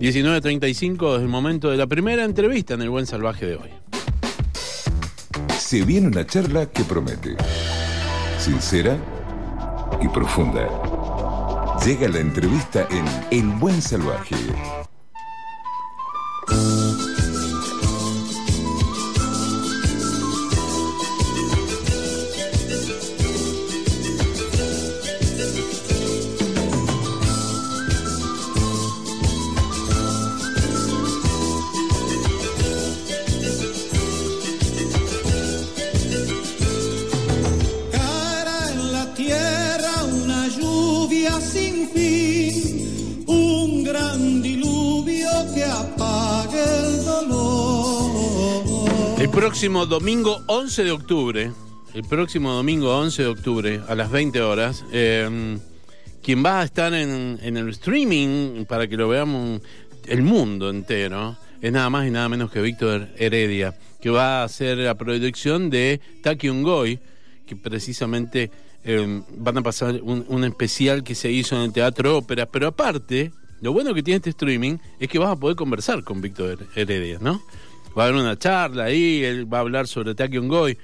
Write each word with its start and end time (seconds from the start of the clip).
19.35 0.00 1.16
es 1.16 1.22
el 1.22 1.28
momento 1.28 1.70
de 1.70 1.76
la 1.76 1.88
primera 1.88 2.22
entrevista 2.22 2.74
en 2.74 2.82
el 2.82 2.88
Buen 2.88 3.04
Salvaje 3.04 3.46
de 3.46 3.56
hoy. 3.56 3.70
Se 5.58 5.84
viene 5.84 6.06
una 6.06 6.24
charla 6.24 6.66
que 6.66 6.84
promete. 6.84 7.34
Sincera 8.38 8.96
y 10.00 10.06
profunda. 10.06 10.68
Llega 11.84 12.08
la 12.08 12.20
entrevista 12.20 12.86
en 12.90 13.04
El 13.36 13.48
Buen 13.58 13.82
Salvaje. 13.82 14.36
Próximo 49.38 49.86
domingo 49.86 50.42
11 50.48 50.82
de 50.82 50.90
octubre, 50.90 51.52
el 51.94 52.02
próximo 52.02 52.50
domingo 52.54 52.98
11 52.98 53.22
de 53.22 53.28
octubre 53.28 53.80
a 53.86 53.94
las 53.94 54.10
20 54.10 54.42
horas, 54.42 54.84
eh, 54.90 55.56
quien 56.24 56.44
va 56.44 56.60
a 56.60 56.64
estar 56.64 56.92
en, 56.92 57.38
en 57.40 57.56
el 57.56 57.68
streaming 57.68 58.64
para 58.64 58.88
que 58.88 58.96
lo 58.96 59.06
veamos 59.08 59.62
el 60.08 60.22
mundo 60.22 60.70
entero 60.70 61.36
es 61.62 61.70
nada 61.70 61.88
más 61.88 62.08
y 62.08 62.10
nada 62.10 62.28
menos 62.28 62.50
que 62.50 62.60
Víctor 62.60 63.10
Heredia, 63.16 63.78
que 64.00 64.10
va 64.10 64.40
a 64.40 64.44
hacer 64.44 64.78
la 64.78 64.96
proyección 64.96 65.70
de 65.70 66.00
Taki 66.20 66.48
Ungoy, 66.48 66.98
que 67.46 67.54
precisamente 67.54 68.50
eh, 68.82 69.22
van 69.36 69.58
a 69.58 69.62
pasar 69.62 70.00
un 70.02 70.42
especial 70.42 71.04
que 71.04 71.14
se 71.14 71.30
hizo 71.30 71.54
en 71.54 71.62
el 71.62 71.72
Teatro 71.72 72.18
Ópera, 72.18 72.46
pero 72.46 72.66
aparte, 72.66 73.30
lo 73.60 73.72
bueno 73.72 73.94
que 73.94 74.02
tiene 74.02 74.16
este 74.16 74.30
streaming 74.30 74.78
es 74.98 75.08
que 75.08 75.20
vas 75.20 75.30
a 75.30 75.36
poder 75.36 75.54
conversar 75.54 76.02
con 76.02 76.20
Víctor 76.20 76.66
Heredia, 76.74 77.18
¿no? 77.20 77.40
Va 77.96 78.04
a 78.04 78.06
haber 78.08 78.20
una 78.20 78.38
charla 78.38 78.84
ahí, 78.84 79.24
él 79.24 79.52
va 79.52 79.58
a 79.58 79.60
hablar 79.60 79.86
sobre 79.86 80.14
Taki 80.14 80.38
Ungoy. 80.38 80.76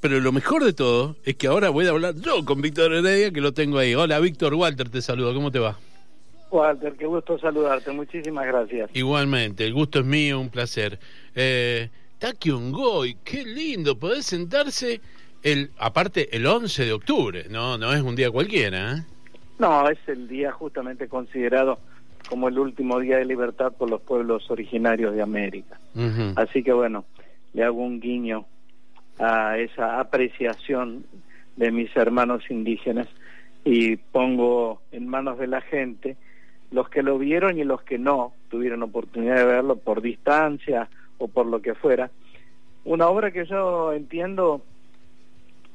Pero 0.00 0.18
lo 0.18 0.32
mejor 0.32 0.64
de 0.64 0.72
todo 0.72 1.16
es 1.24 1.36
que 1.36 1.46
ahora 1.46 1.70
voy 1.70 1.86
a 1.86 1.90
hablar 1.90 2.14
yo 2.16 2.44
con 2.44 2.60
Víctor 2.60 2.92
Heredia, 2.92 3.30
que 3.30 3.40
lo 3.40 3.52
tengo 3.52 3.78
ahí. 3.78 3.94
Hola, 3.94 4.18
Víctor 4.18 4.54
Walter, 4.54 4.88
te 4.88 5.00
saludo. 5.00 5.32
¿Cómo 5.32 5.50
te 5.52 5.60
va? 5.60 5.78
Walter, 6.50 6.94
qué 6.98 7.06
gusto 7.06 7.38
saludarte, 7.38 7.92
muchísimas 7.92 8.46
gracias. 8.46 8.90
Igualmente, 8.92 9.64
el 9.64 9.72
gusto 9.72 10.00
es 10.00 10.04
mío, 10.04 10.38
un 10.38 10.50
placer. 10.50 10.98
Eh, 11.34 11.88
Ungoy, 12.46 13.16
qué 13.24 13.44
lindo, 13.44 13.98
poder 13.98 14.22
sentarse, 14.22 15.00
el 15.42 15.70
aparte 15.78 16.36
el 16.36 16.46
11 16.46 16.84
de 16.84 16.92
octubre, 16.92 17.46
no 17.48 17.78
no 17.78 17.92
es 17.92 18.02
un 18.02 18.14
día 18.14 18.30
cualquiera, 18.30 18.96
¿eh? 18.96 19.02
No, 19.58 19.88
es 19.88 19.98
el 20.06 20.28
día 20.28 20.52
justamente 20.52 21.08
considerado 21.08 21.78
como 22.32 22.48
el 22.48 22.58
último 22.58 22.98
día 22.98 23.18
de 23.18 23.26
libertad 23.26 23.74
por 23.74 23.90
los 23.90 24.00
pueblos 24.00 24.50
originarios 24.50 25.14
de 25.14 25.20
América. 25.20 25.78
Así 26.34 26.62
que 26.62 26.72
bueno, 26.72 27.04
le 27.52 27.62
hago 27.62 27.82
un 27.82 28.00
guiño 28.00 28.46
a 29.18 29.58
esa 29.58 30.00
apreciación 30.00 31.04
de 31.56 31.70
mis 31.70 31.94
hermanos 31.94 32.42
indígenas 32.48 33.06
y 33.66 33.96
pongo 33.96 34.80
en 34.92 35.08
manos 35.08 35.38
de 35.38 35.46
la 35.46 35.60
gente 35.60 36.16
los 36.70 36.88
que 36.88 37.02
lo 37.02 37.18
vieron 37.18 37.58
y 37.58 37.64
los 37.64 37.82
que 37.82 37.98
no 37.98 38.32
tuvieron 38.48 38.82
oportunidad 38.82 39.36
de 39.36 39.44
verlo 39.44 39.76
por 39.76 40.00
distancia 40.00 40.88
o 41.18 41.28
por 41.28 41.44
lo 41.44 41.60
que 41.60 41.74
fuera. 41.74 42.10
Una 42.86 43.08
obra 43.08 43.30
que 43.30 43.44
yo 43.44 43.92
entiendo 43.92 44.62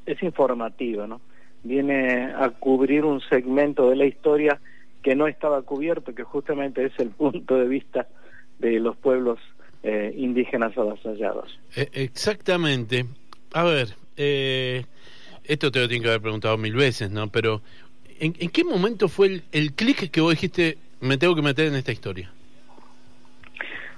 es 0.07 0.23
informativa, 0.23 1.05
¿no? 1.05 1.21
Viene 1.61 2.33
a 2.35 2.49
cubrir 2.49 3.05
un 3.05 3.21
segmento 3.21 3.91
de 3.91 3.95
la 3.95 4.05
historia 4.05 4.59
que 5.03 5.15
no 5.15 5.27
estaba 5.27 5.61
cubierto, 5.61 6.13
que 6.13 6.23
justamente 6.23 6.85
es 6.85 6.93
el 6.99 7.09
punto 7.11 7.55
de 7.55 7.67
vista 7.67 8.07
de 8.59 8.79
los 8.79 8.95
pueblos 8.97 9.39
eh, 9.83 10.13
indígenas 10.17 10.77
avasallados. 10.77 11.59
Eh, 11.75 11.89
exactamente. 11.93 13.05
A 13.53 13.63
ver, 13.63 13.89
eh, 14.17 14.83
esto 15.43 15.71
te 15.71 15.79
lo 15.79 15.87
tengo 15.87 16.03
que 16.03 16.09
haber 16.09 16.21
preguntado 16.21 16.57
mil 16.57 16.75
veces, 16.75 17.11
¿no? 17.11 17.27
Pero, 17.29 17.61
¿en, 18.19 18.35
en 18.39 18.49
qué 18.49 18.63
momento 18.63 19.07
fue 19.07 19.27
el, 19.27 19.43
el 19.51 19.73
clic 19.73 20.11
que 20.11 20.21
vos 20.21 20.31
dijiste, 20.31 20.77
me 20.99 21.17
tengo 21.17 21.35
que 21.35 21.41
meter 21.41 21.67
en 21.67 21.75
esta 21.75 21.91
historia? 21.91 22.31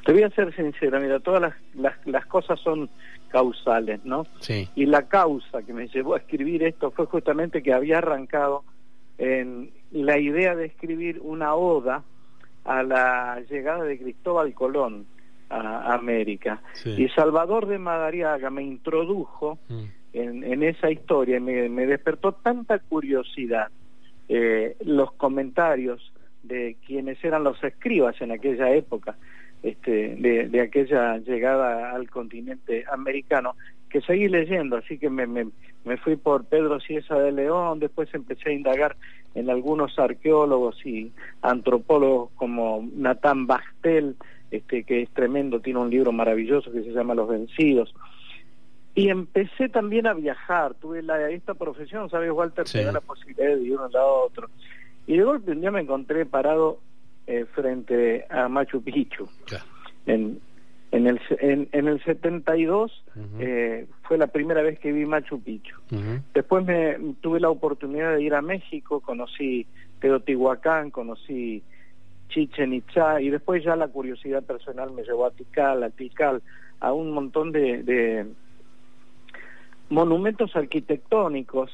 Te 0.06 0.14
voy 0.14 0.24
a 0.24 0.30
ser 0.32 0.56
sincero, 0.56 1.00
mira, 1.00 1.20
todas 1.20 1.42
las, 1.42 1.54
las, 1.76 1.96
las 2.06 2.26
cosas 2.26 2.60
son 2.60 2.90
causales, 3.30 4.04
¿no? 4.06 4.26
Sí. 4.40 4.68
Y 4.76 4.86
la 4.86 5.04
causa 5.08 5.62
que 5.62 5.74
me 5.74 5.88
llevó 5.88 6.16
a 6.16 6.18
escribir 6.18 6.64
esto 6.64 6.92
fue 6.92 7.06
justamente 7.06 7.62
que 7.62 7.74
había 7.74 8.00
arrancado 8.00 8.64
en 9.18 9.72
la 9.92 10.18
idea 10.20 10.56
de 10.56 10.66
escribir 10.66 11.20
una 11.22 11.56
oda 11.56 12.04
a 12.66 12.84
la 12.84 13.42
llegada 13.50 13.84
de 13.84 13.98
Cristóbal 13.98 14.54
Colón 14.54 15.06
a 15.50 15.94
América. 15.96 16.62
Sí. 16.74 16.92
Y 16.98 17.10
Salvador 17.10 17.66
de 17.66 17.80
Madariaga 17.80 18.50
me 18.50 18.62
introdujo 18.64 19.58
Mm. 19.68 19.84
en, 20.14 20.44
en 20.44 20.64
esa 20.64 20.90
historia 20.92 21.38
y 21.38 21.40
me, 21.40 21.70
me 21.70 21.86
despertó 21.86 22.32
tanta 22.34 22.80
curiosidad 22.80 23.68
eh, 24.28 24.76
los 24.86 25.12
comentarios 25.14 26.14
de 26.44 26.78
quienes 26.86 27.24
eran 27.24 27.44
los 27.44 27.64
escribas 27.64 28.20
en 28.22 28.32
aquella 28.32 28.72
época 28.72 29.16
este, 29.64 30.16
de, 30.16 30.48
de 30.50 30.62
aquella 30.62 31.18
llegada 31.18 31.92
al 31.92 32.10
continente 32.10 32.86
americano 32.92 33.56
que 33.90 34.02
seguí 34.02 34.28
leyendo, 34.28 34.78
así 34.78 34.98
que 34.98 35.10
me, 35.10 35.26
me, 35.28 35.48
me 35.84 35.98
fui 35.98 36.16
por 36.16 36.46
Pedro 36.46 36.80
Ciesa 36.80 37.16
de 37.16 37.32
León, 37.32 37.80
después 37.80 38.14
empecé 38.14 38.50
a 38.50 38.54
indagar 38.54 38.96
en 39.36 39.50
algunos 39.50 39.98
arqueólogos 39.98 40.86
y 40.86 41.12
antropólogos 41.42 42.32
como 42.36 42.88
Natán 42.96 43.48
Bastel, 43.48 44.16
este, 44.52 44.84
que 44.84 45.04
es 45.04 45.10
tremendo, 45.12 45.60
tiene 45.60 45.80
un 45.80 45.90
libro 45.90 46.12
maravilloso 46.12 46.72
que 46.72 46.84
se 46.84 46.92
llama 46.92 47.16
Los 47.16 47.30
Vencidos. 47.30 47.94
Y 48.96 49.10
empecé 49.10 49.70
también 49.70 50.08
a 50.08 50.14
viajar, 50.14 50.74
tuve 50.74 51.02
la, 51.02 51.30
esta 51.30 51.54
profesión, 51.54 52.10
¿sabes, 52.10 52.32
Walter? 52.32 52.68
Sí. 52.68 52.80
Te 52.80 52.86
da 52.86 52.92
la 52.92 53.02
posibilidad 53.02 53.48
de 53.48 53.64
ir 53.64 53.70
de 53.70 53.78
un 53.78 53.92
lado 53.92 54.08
a 54.08 54.26
otro. 54.26 54.50
Y 55.08 55.18
de 55.18 55.24
golpe 55.24 55.52
un 55.52 55.62
día 55.62 55.72
me 55.72 55.82
encontré 55.82 56.26
parado 56.26 56.80
eh, 57.28 57.46
frente 57.54 58.26
a 58.30 58.50
Machu 58.50 58.82
Picchu. 58.82 59.28
En, 60.06 60.40
en, 60.92 61.08
el, 61.08 61.20
en, 61.40 61.70
en 61.72 61.88
el 61.88 62.04
72 62.04 63.04
Ujú. 63.16 63.26
eh, 63.40 63.88
fue 64.04 64.18
la 64.18 64.28
primera 64.28 64.62
vez 64.62 64.80
que 64.80 64.92
vi 64.92 65.06
Machu 65.06 65.42
Picchu. 65.42 65.76
Después 66.34 66.66
me 66.66 66.98
tuve 67.22 67.40
la 67.40 67.50
oportunidad 67.50 68.16
de 68.16 68.24
ir 68.24 68.34
a 68.34 68.42
México, 68.42 69.00
conocí 69.00 69.68
Teotihuacán, 70.00 70.92
conocí 70.92 71.62
Chichen 72.30 72.74
Itza 72.74 73.22
y 73.22 73.30
después 73.30 73.64
ya 73.64 73.76
la 73.76 73.88
curiosidad 73.88 74.44
personal 74.44 74.92
me 74.92 75.04
llevó 75.04 75.26
a 75.26 75.32
Tikal, 75.32 75.84
a 75.84 75.90
Tikal, 75.90 76.42
a 76.80 76.94
un 76.94 77.12
montón 77.12 77.52
de, 77.52 77.84
de 77.84 78.26
monumentos 79.90 80.56
arquitectónicos 80.56 81.72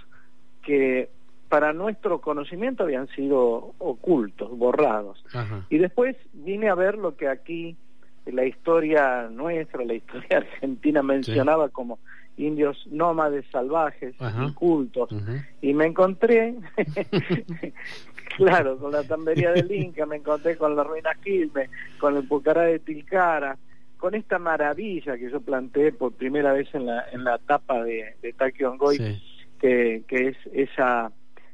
que 0.63 1.09
para 1.49 1.73
nuestro 1.73 2.21
conocimiento 2.21 2.83
habían 2.83 3.07
sido 3.09 3.73
ocultos, 3.77 4.57
borrados. 4.57 5.23
Ajá. 5.33 5.65
Y 5.69 5.77
después 5.77 6.17
vine 6.33 6.69
a 6.69 6.75
ver 6.75 6.97
lo 6.97 7.15
que 7.15 7.27
aquí 7.27 7.77
la 8.25 8.45
historia 8.45 9.27
nuestra, 9.31 9.83
la 9.85 9.93
historia 9.93 10.37
argentina 10.37 11.01
mencionaba 11.03 11.69
como 11.69 11.99
indios 12.37 12.85
nómades 12.91 13.45
salvajes, 13.51 14.13
Ajá. 14.19 14.43
incultos, 14.43 15.09
y 15.61 15.73
me 15.73 15.85
encontré, 15.85 16.53
claro, 18.37 18.77
con 18.77 18.91
la 18.91 19.03
tambería 19.03 19.51
del 19.51 19.71
Inca, 19.71 20.05
me 20.05 20.17
encontré 20.17 20.57
con 20.57 20.75
la 20.75 20.83
ruina 20.83 21.11
Quilmes, 21.23 21.69
con 21.99 22.17
el 22.17 22.27
Pucará 22.27 22.63
de 22.63 22.79
Tilcara, 22.79 23.57
con 23.97 24.15
esta 24.15 24.37
maravilla 24.39 25.17
que 25.17 25.29
yo 25.31 25.39
planteé 25.41 25.91
por 25.93 26.11
primera 26.13 26.51
vez 26.53 26.67
en 26.75 26.85
la, 26.85 27.05
en 27.11 27.23
la 27.23 27.37
tapa 27.37 27.83
de, 27.83 28.15
de 28.21 28.33
Taki 28.33 28.63
Ongoy, 28.65 28.97
Sí. 28.97 29.21
que, 29.59 30.03
que 30.07 30.27
es 30.29 30.37
esa 30.51 31.11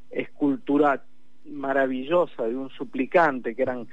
escultura 0.10 1.04
maravillosa 1.46 2.44
de 2.44 2.56
un 2.56 2.70
suplicante, 2.72 3.56
que 3.56 3.62
eran 3.62 3.88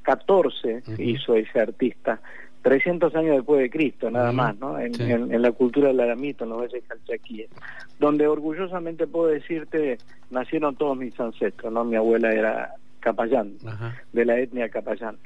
eh, 0.00 0.02
14, 0.02 0.82
Ujú. 0.86 1.02
hizo 1.02 1.34
ese 1.34 1.60
artista, 1.60 2.20
300 2.62 3.14
años 3.14 3.36
después 3.36 3.60
de 3.60 3.70
Cristo, 3.70 4.10
nada 4.10 4.32
más, 4.32 4.56
¿no? 4.58 4.78
En, 4.78 4.94
Sí. 4.94 5.02
en- 5.04 5.32
en 5.32 5.42
la 5.42 5.52
cultura 5.52 5.88
del 5.88 6.00
aramito, 6.00 6.44
en 6.44 6.50
los 6.50 6.60
valles 6.60 6.84
calchaquíes, 6.86 7.48
donde 7.98 8.26
orgullosamente 8.26 9.06
puedo 9.06 9.28
decirte, 9.28 9.98
nacieron 10.30 10.76
todos 10.76 10.96
mis 10.96 11.18
ancestros, 11.18 11.72
¿no? 11.72 11.84
Mi 11.84 11.96
abuela 11.96 12.32
era 12.32 12.74
capayán, 13.00 13.54
de 14.12 14.24
la 14.24 14.38
etnia 14.38 14.68
capayán. 14.68 15.16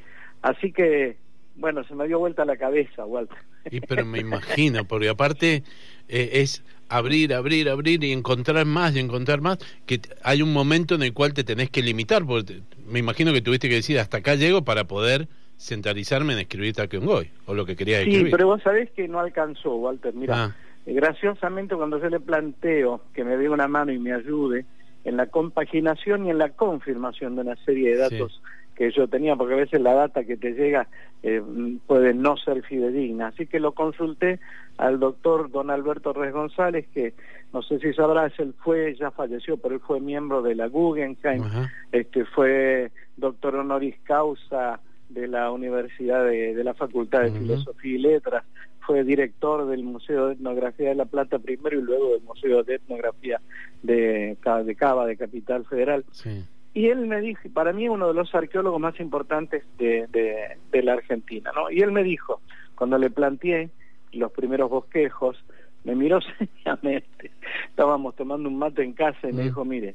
Así 0.43 0.71
que, 0.73 1.17
bueno, 1.57 1.83
se 1.85 1.95
me 1.95 2.07
dio 2.07 2.19
vuelta 2.21 2.45
la 2.45 2.57
cabeza, 2.57 3.05
Walter. 3.05 3.37
Y 3.71 3.81
pero 3.81 4.05
me 4.05 4.19
imagino, 4.21 4.85
porque 4.85 5.09
aparte 5.09 5.63
eh, 6.09 6.31
es 6.35 6.63
abrir, 6.97 7.35
abrir, 7.35 7.69
abrir 7.69 8.03
y 8.05 8.13
encontrar 8.13 8.65
más 8.67 8.95
y 8.95 9.01
encontrar 9.01 9.41
más, 9.41 9.59
que 9.87 10.01
hay 10.23 10.43
un 10.43 10.53
momento 10.53 10.95
en 10.95 11.03
el 11.03 11.13
cual 11.13 11.35
te 11.35 11.45
tenés 11.45 11.71
que 11.71 11.83
limitar, 11.83 12.25
porque 12.25 12.55
te- 12.55 12.63
me 12.87 12.99
imagino 13.01 13.33
que 13.33 13.41
tuviste 13.41 13.69
que 13.69 13.77
decir 13.77 13.99
hasta 13.99 14.19
acá 14.19 14.35
llego 14.35 14.63
para 14.65 14.85
poder 14.85 15.27
centralizarme 15.59 16.33
en 16.35 16.41
escribir 16.41 16.75
Goy, 17.03 17.31
o 17.47 17.55
lo 17.55 17.65
que 17.65 17.75
quería 17.77 17.99
sí, 17.99 18.03
escribir. 18.11 18.27
Sí, 18.27 18.31
pero 18.33 18.47
vos 18.49 18.63
sabés 18.63 18.91
que 18.93 19.09
no 19.09 19.19
alcanzó, 19.21 19.75
Walter. 19.77 20.15
Mira, 20.15 20.45
Ah. 20.45 20.57
eh, 20.87 20.93
graciosamente 20.93 21.75
cuando 21.75 21.99
yo 22.01 22.09
le 22.09 22.21
planteo 22.21 23.03
que 23.15 23.25
me 23.25 23.37
dé 23.37 23.49
una 23.49 23.67
mano 23.69 23.93
y 23.93 23.99
me 23.99 24.13
ayude 24.13 24.67
en 25.05 25.17
la 25.17 25.27
compaginación 25.27 26.27
y 26.27 26.31
en 26.31 26.39
la 26.39 26.51
confirmación 26.51 27.35
de 27.37 27.43
una 27.43 27.57
serie 27.65 27.91
de 27.91 27.97
datos 27.99 28.41
que 28.75 28.91
yo 28.91 29.09
tenía, 29.09 29.37
porque 29.37 29.55
a 29.55 29.59
veces 29.59 29.81
la 29.81 29.95
data 29.95 30.25
que 30.25 30.37
te 30.37 30.53
llega 30.53 30.89
eh, 31.23 31.43
puede 31.87 32.15
no 32.15 32.37
ser 32.37 32.63
fidedigna. 32.63 33.29
Así 33.29 33.47
que 33.47 33.61
lo 33.61 33.73
consulté 33.73 34.41
al 34.77 34.99
doctor 34.99 35.51
don 35.51 35.71
Alberto 35.71 36.13
Reyes 36.13 36.35
González, 36.35 36.87
que 36.93 37.15
no 37.53 37.63
sé 37.63 37.79
si 37.79 37.93
sabrás, 37.93 38.33
él 38.39 38.55
fue, 38.59 38.95
ya 38.97 39.11
falleció, 39.11 39.57
pero 39.57 39.77
él 39.77 39.81
fue 39.81 40.01
miembro 40.01 40.43
de 40.43 40.57
la 40.57 40.67
Guggenheim, 40.67 41.45
este 41.93 42.25
fue 42.25 42.91
doctor 43.17 43.55
honoris 43.55 43.95
causa 44.03 44.81
de 45.09 45.29
la 45.29 45.53
Universidad 45.53 46.25
de, 46.25 46.55
de 46.55 46.65
la 46.65 46.75
Facultad 46.75 47.23
de. 47.23 47.31
Filosofía 47.31 47.95
y 47.95 47.99
Letras, 47.99 48.45
fue 48.81 49.05
director 49.05 49.67
del 49.67 49.83
Museo 49.85 50.27
de 50.27 50.35
Etnografía 50.35 50.91
de 50.91 50.95
La 50.95 51.05
Plata 51.07 51.39
primero 51.39 51.79
y 51.79 51.83
luego 51.83 52.11
del 52.11 52.23
Museo 52.23 52.63
de 52.65 52.75
Etnografía 52.75 53.41
de, 53.83 54.37
de 54.65 54.75
Cava, 54.77 55.07
de 55.07 55.17
Capital 55.17 55.65
Federal. 55.65 56.05
Sí. 56.13 56.45
Y 56.75 56.89
él 56.89 57.07
me 57.07 57.21
dijo, 57.21 57.49
para 57.53 57.73
mí 57.73 57.89
uno 57.89 58.09
de 58.09 58.15
los 58.15 58.35
arqueólogos 58.35 58.81
más 58.81 58.99
importantes 58.99 59.63
de, 59.79 60.09
de, 60.09 60.59
de 60.73 60.83
la 60.83 60.95
Argentina, 60.95 61.53
¿no? 61.55 61.71
Y 61.71 61.81
él 61.81 61.93
me 61.93 62.03
dijo, 62.03 62.41
cuando 62.75 62.99
le 62.99 63.11
planteé 63.11 63.71
los 64.13 64.33
primeros 64.33 64.69
bosquejos, 64.71 65.37
me 65.85 65.95
miró 65.95 66.21
seriamente, 66.65 67.31
estábamos 67.69 68.17
tomando 68.17 68.49
un 68.49 68.59
mate 68.59 68.83
en 68.83 68.93
casa 68.93 69.29
y 69.29 69.33
me 69.33 69.43
Mm. 69.43 69.47
dijo, 69.47 69.65
mire, 69.65 69.95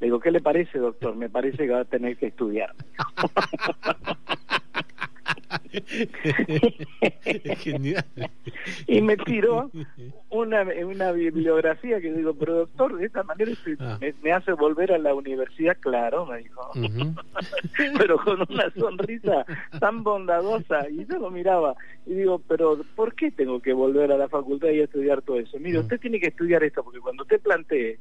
le 0.00 0.06
digo, 0.06 0.20
¿qué 0.20 0.30
le 0.30 0.40
parece, 0.40 0.78
doctor? 0.78 1.16
Me 1.16 1.28
parece 1.28 1.58
que 1.58 1.70
va 1.70 1.80
a 1.80 1.84
tener 1.84 2.16
que 2.16 2.26
estudiar. 2.26 2.72
genial. 7.58 8.04
y 8.86 9.00
me 9.02 9.16
tiró 9.16 9.70
una, 10.30 10.62
una 10.84 11.12
bibliografía 11.12 12.00
que 12.00 12.12
digo, 12.12 12.34
pero 12.34 12.54
doctor, 12.60 12.96
de 12.96 13.06
esta 13.06 13.22
manera 13.22 13.50
estoy- 13.50 13.76
Ah. 13.80 13.98
me, 14.00 14.14
me 14.22 14.32
hace 14.32 14.52
volver 14.52 14.92
a 14.92 14.98
la 14.98 15.14
universidad, 15.14 15.76
claro, 15.80 16.26
me 16.26 16.38
dijo. 16.38 16.70
Pero 17.98 18.16
con 18.18 18.40
una 18.48 18.70
sonrisa 18.76 19.44
tan 19.80 20.02
bondadosa 20.04 20.88
y 20.90 21.04
yo 21.06 21.18
lo 21.18 21.30
miraba 21.30 21.74
y 22.06 22.14
digo, 22.14 22.40
pero 22.48 22.78
¿por 22.94 23.14
qué 23.14 23.30
tengo 23.30 23.60
que 23.60 23.72
volver 23.72 24.12
a 24.12 24.16
la 24.18 24.28
facultad 24.28 24.68
y 24.68 24.80
estudiar 24.80 25.22
todo 25.22 25.38
eso? 25.38 25.58
Mire, 25.58 25.78
usted 25.80 26.00
tiene 26.00 26.20
que 26.20 26.28
estudiar 26.28 26.62
esto 26.64 26.82
porque 26.84 27.00
cuando 27.00 27.22
usted 27.22 27.40
plantee 27.40 27.98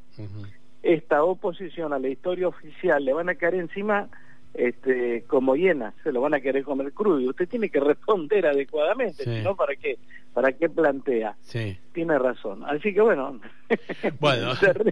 esta 0.83 1.24
oposición 1.24 1.94
a 1.94 2.00
la 2.00 2.09
historia 2.09 2.48
oficial 2.48 3.03
le 3.06 3.13
van 3.13 3.30
a 3.30 3.36
caer 3.36 3.56
encima 3.56 4.09
este 4.53 5.24
como 5.27 5.56
hienas, 5.56 5.94
se 6.03 6.12
lo 6.12 6.21
van 6.21 6.33
a 6.33 6.42
querer 6.42 6.63
comer 6.63 6.92
crudo 6.94 7.19
y 7.19 7.27
usted 7.30 7.48
tiene 7.48 7.69
que 7.69 7.80
responder 7.80 8.45
adecuadamente, 8.48 9.24
Sí. 9.24 9.42
no, 9.44 9.56
¿para 9.56 9.75
qué? 9.75 9.98
¿Para 10.33 10.51
qué 10.53 10.69
plantea? 10.69 11.36
Sí. 11.42 11.77
Tiene 11.94 12.18
razón. 12.18 12.63
Así 12.65 12.94
que 12.94 13.01
bueno, 13.01 13.39
Bueno. 14.19 14.45
me, 14.45 14.51
encerré, 14.51 14.92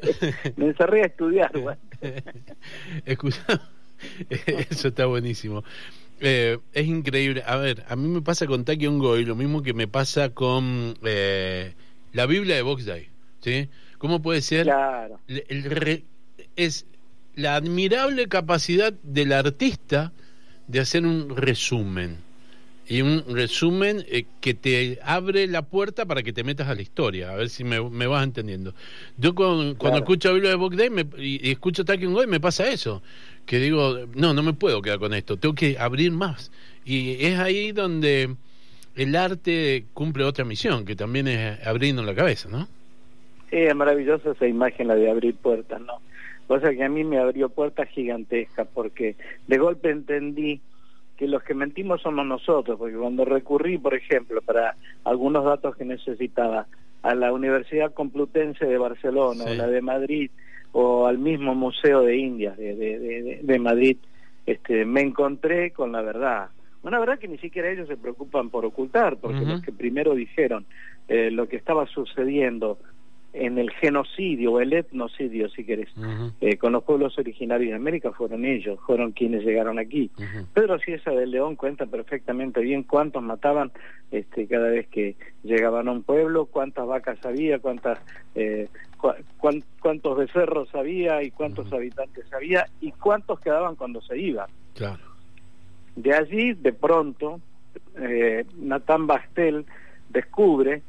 me 0.58 0.66
encerré 0.68 1.02
a 1.04 1.06
estudiar. 1.06 1.52
bueno. 1.60 1.80
Escucha, 3.06 3.46
eso 4.30 4.88
está 4.90 5.06
buenísimo. 5.06 5.64
Eh, 6.22 6.58
es 6.74 6.86
increíble. 6.88 7.44
A 7.46 7.56
ver, 7.58 7.84
a 7.88 7.96
mí 7.96 8.08
me 8.08 8.22
pasa 8.22 8.46
con 8.48 8.66
Taki 8.66 8.88
Ongoy 8.88 9.24
lo 9.26 9.36
mismo 9.36 9.62
que 9.64 9.74
me 9.74 9.88
pasa 9.88 10.34
con 10.34 10.94
eh, 11.04 11.74
la 12.14 12.26
Biblia 12.26 12.56
de 12.56 12.62
Box 12.62 12.86
Day. 12.86 13.08
¿sí? 13.42 13.70
¿Cómo 13.98 14.22
puede 14.22 14.42
ser? 14.42 14.64
Claro. 14.66 15.20
el- 15.28 15.44
el 15.48 15.64
re- 15.64 16.04
es 16.56 16.86
la 17.39 17.56
admirable 17.56 18.27
capacidad 18.27 18.94
del 19.03 19.33
artista 19.33 20.12
de 20.68 20.80
hacer 20.80 21.06
un 21.06 21.36
resumen. 21.36 22.18
Y 22.91 23.03
un 23.03 23.24
resumen 23.27 24.03
eh, 24.09 24.25
que 24.41 24.56
te 24.56 24.97
abre 25.03 25.45
la 25.45 25.62
puerta 25.62 26.06
para 26.07 26.24
que 26.24 26.33
te 26.33 26.44
metas 26.44 26.68
a 26.69 26.74
la 26.74 26.81
historia. 26.81 27.31
A 27.31 27.36
ver 27.36 27.50
si 27.50 27.63
me, 27.63 27.88
me 27.88 28.07
vas 28.07 28.24
entendiendo. 28.24 28.74
Yo 29.15 29.36
cuando 29.36 29.75
escucho 30.00 30.33
Biblia 30.33 30.50
de 30.50 30.56
Box 30.56 30.75
Day 30.75 30.89
me- 30.89 31.06
y, 31.19 31.47
y 31.47 31.51
escucho 31.51 31.86
Talking 31.86 32.12
Goy 32.13 32.25
me 32.25 32.39
pasa 32.39 32.68
eso. 32.68 33.03
Que 33.45 33.59
digo, 33.59 34.07
no, 34.15 34.33
no 34.33 34.41
me 34.41 34.53
puedo 34.53 34.81
quedar 34.81 34.97
con 34.97 35.13
esto. 35.13 35.38
Tengo 35.38 35.53
que 35.53 35.77
abrir 35.77 36.12
más. 36.12 36.51
Y 36.83 37.24
es 37.25 37.38
ahí 37.38 37.71
donde 37.74 38.36
el 38.95 39.15
arte 39.15 39.86
cumple 39.94 40.24
otra 40.24 40.44
misión, 40.44 40.83
que 40.83 40.95
también 40.95 41.27
es 41.27 41.65
abriendo 41.68 42.01
la 42.01 42.15
cabeza, 42.15 42.50
¿no? 42.50 42.68
Sí, 43.51 43.57
es 43.57 43.75
maravillosa 43.75 44.31
esa 44.31 44.47
imagen, 44.47 44.88
la 44.88 44.95
de 44.95 45.09
abrir 45.12 45.36
puertas, 45.36 45.80
¿no? 45.81 45.94
Cosa 46.50 46.72
que 46.74 46.84
a 46.84 46.90
mí 46.90 47.04
me 47.04 47.19
abrió 47.19 47.50
puertas 47.50 47.88
gigantescas, 47.90 48.68
porque 48.74 49.16
de 49.46 49.57
golpe 49.60 49.92
entendí 49.92 50.60
que 51.16 51.28
los 51.28 51.44
que 51.44 51.54
mentimos 51.54 52.01
somos 52.01 52.25
nosotros, 52.25 52.75
porque 52.80 52.96
cuando 52.96 53.24
recurrí, 53.24 53.78
por 53.78 53.94
ejemplo, 53.94 54.42
para 54.42 54.75
algunos 55.04 55.46
datos 55.46 55.75
que 55.75 55.86
necesitaba, 55.86 56.66
a 57.04 57.13
la 57.13 57.31
Universidad 57.31 57.94
Complutense 57.94 58.66
de 58.66 58.80
Barcelona, 58.80 59.44
Sí. 59.44 59.51
o 59.51 59.54
la 59.54 59.68
de 59.68 59.81
Madrid, 59.81 60.31
o 60.72 61.06
al 61.06 61.19
mismo 61.19 61.54
Museo 61.54 62.01
de 62.01 62.18
Indias 62.18 62.57
de, 62.57 62.75
de, 62.75 62.98
de- 63.00 63.40
de 63.44 63.60
Madrid, 63.60 63.98
este, 64.48 64.86
me 64.86 65.01
encontré 65.01 65.69
con 65.69 65.92
la 65.92 66.01
verdad. 66.01 66.50
Una 66.81 66.98
verdad 66.98 67.19
que 67.19 67.28
ni 67.28 67.38
siquiera 67.38 67.69
ellos 67.69 67.88
se 67.88 67.96
preocupan 67.98 68.50
por 68.50 68.66
ocultar, 68.66 69.18
porque 69.18 69.42
los 69.46 69.62
que 69.62 69.72
primero 69.72 70.16
dijeron 70.16 70.66
eh, 71.10 71.30
lo 71.30 71.48
que 71.48 71.57
estaba 71.57 71.86
sucediendo 71.86 72.80
en 73.34 73.60
el 73.60 73.70
genocidio 73.72 74.54
o 74.54 74.60
el 74.60 74.74
etnocidio, 74.74 75.50
si 75.50 75.64
querés, 75.64 75.90
eh, 76.42 76.58
con 76.58 76.74
los 76.74 76.84
pueblos 76.84 77.18
originarios 77.18 77.70
de 77.70 77.76
América 77.76 78.12
fueron 78.12 78.44
ellos, 78.44 78.80
fueron 78.86 79.12
quienes 79.12 79.44
llegaron 79.44 79.78
aquí. 79.78 80.10
ujú. 80.18 80.46
Pedro 80.54 80.80
Ciesa 80.80 81.12
de 81.12 81.28
León 81.28 81.56
cuenta 81.56 81.86
perfectamente 81.86 82.62
bien 82.62 82.84
cuántos 82.84 83.22
mataban 83.22 83.72
este, 84.12 84.48
cada 84.48 84.70
vez 84.70 84.88
que 84.88 85.16
llegaban 85.44 85.88
a 85.88 85.92
un 85.92 86.04
pueblo, 86.04 86.46
cuántas 86.46 86.88
vacas 86.88 87.24
había, 87.24 87.60
cuántas, 87.60 88.00
eh, 88.34 88.68
cuántos 89.80 90.18
becerros 90.18 90.74
había 90.74 91.22
y 91.22 91.32
cuántos 91.32 91.72
habitantes 91.72 92.25
había 92.34 92.68
y 92.82 92.92
cuántos 92.92 93.40
quedaban 93.40 93.75
cuando 93.75 94.02
se 94.02 94.18
iban. 94.18 94.50
Claro. 94.74 95.04
De 95.96 96.14
allí, 96.14 96.54
de 96.54 96.74
pronto, 96.74 97.40
eh, 97.98 98.46
Natán 98.58 99.06
Bastel 99.06 99.66
descubre, 100.10 100.82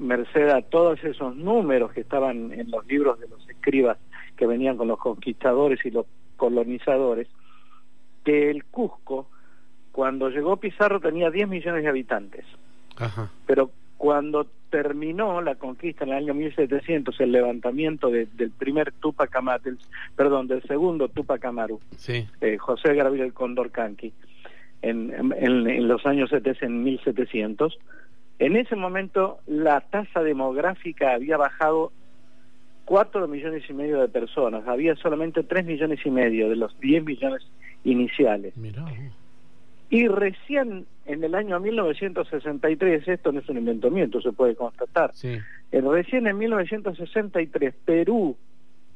merced 0.00 0.48
a 0.48 0.62
todos 0.62 1.02
esos 1.04 1.36
números 1.36 1.92
que 1.92 2.00
estaban 2.00 2.52
en 2.52 2.70
los 2.70 2.86
libros 2.86 3.20
de 3.20 3.28
los 3.28 3.48
escribas 3.48 3.98
que 4.36 4.46
venían 4.46 4.76
con 4.76 4.88
los 4.88 4.98
conquistadores 4.98 5.78
y 5.84 5.90
los 5.90 6.06
colonizadores, 6.36 7.28
que 8.24 8.50
el 8.50 8.64
Cusco, 8.64 9.28
cuando 9.92 10.30
llegó 10.30 10.56
Pizarro, 10.56 11.00
tenía 11.00 11.30
10 11.30 11.48
millones 11.48 11.82
de 11.82 11.88
habitantes. 11.88 12.44
Ajá. 12.96 13.30
Pero 13.46 13.70
cuando 13.98 14.46
terminó 14.70 15.42
la 15.42 15.56
conquista 15.56 16.04
en 16.04 16.10
el 16.10 16.16
año 16.16 16.34
1700, 16.34 17.20
el 17.20 17.32
levantamiento 17.32 18.08
de- 18.10 18.26
del 18.26 18.50
primer 18.50 18.92
Tupac 18.92 19.34
Amaru, 19.36 19.62
del- 19.64 19.78
perdón, 20.16 20.46
del 20.48 20.62
segundo 20.62 21.08
Tupac 21.08 21.44
Amaru, 21.44 21.80
Sí. 21.96 22.26
eh, 22.40 22.56
José 22.56 22.94
Gabriel 22.94 23.32
Condorcanqui 23.34 24.12
en, 24.82 25.12
en, 25.12 25.32
en 25.68 25.88
los 25.88 26.06
años 26.06 26.30
70, 26.30 26.64
en 26.64 26.82
1700. 26.82 27.78
En 28.40 28.56
ese 28.56 28.74
momento 28.74 29.38
la 29.46 29.80
tasa 29.82 30.22
demográfica 30.22 31.12
había 31.12 31.36
bajado 31.36 31.92
4 32.86 33.28
millones 33.28 33.62
y 33.68 33.72
medio 33.74 34.00
de 34.00 34.08
personas, 34.08 34.66
había 34.66 34.96
solamente 34.96 35.42
3 35.44 35.64
millones 35.66 36.00
y 36.04 36.10
medio 36.10 36.48
de 36.48 36.56
los 36.56 36.76
10 36.80 37.04
millones 37.04 37.46
iniciales. 37.84 38.56
Mirá. 38.56 38.84
Y 39.90 40.08
recién 40.08 40.86
en 41.04 41.22
el 41.22 41.34
año 41.34 41.60
1963, 41.60 43.06
esto 43.08 43.30
no 43.30 43.40
es 43.40 43.48
un 43.50 43.58
inventamiento, 43.58 44.22
se 44.22 44.32
puede 44.32 44.56
constatar, 44.56 45.10
Sí. 45.12 45.38
eh, 45.72 45.80
recién 45.82 46.26
en 46.26 46.38
1963 46.38 47.74
Perú, 47.84 48.36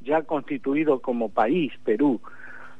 ya 0.00 0.22
constituido 0.22 1.00
como 1.00 1.28
país, 1.28 1.70
Perú, 1.84 2.20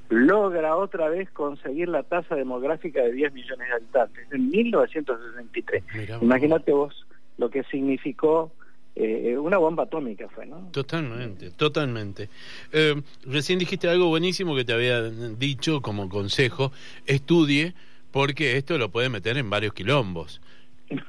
logra 0.08 0.76
otra 0.76 1.08
vez 1.08 1.30
conseguir 1.30 1.88
la 1.88 2.02
tasa 2.02 2.34
demográfica 2.34 3.02
de 3.02 3.12
10 3.12 3.32
millones 3.32 3.68
de 3.68 3.74
habitantes 3.74 4.26
en 4.32 4.50
1963. 4.50 5.82
Mirá 5.94 6.16
vos. 6.16 6.24
Imagínate 6.24 6.72
vos 6.72 7.06
lo 7.38 7.50
que 7.50 7.64
significó 7.64 8.52
eh, 8.96 9.36
una 9.36 9.58
bomba 9.58 9.84
atómica 9.84 10.28
fue, 10.28 10.46
¿no? 10.46 10.68
Totalmente, 10.70 11.50
totalmente. 11.50 12.28
Eh, 12.72 12.94
recién 13.26 13.58
dijiste 13.58 13.88
algo 13.88 14.06
buenísimo 14.06 14.54
que 14.54 14.64
te 14.64 14.72
había 14.72 15.02
dicho 15.02 15.80
como 15.80 16.08
consejo, 16.08 16.70
estudie, 17.06 17.74
porque 18.12 18.56
esto 18.56 18.78
lo 18.78 18.90
puede 18.90 19.08
meter 19.08 19.36
en 19.36 19.50
varios 19.50 19.74
quilombos. 19.74 20.40